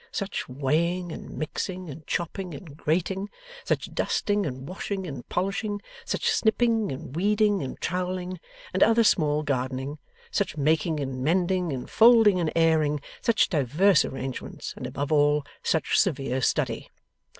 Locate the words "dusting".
3.93-4.47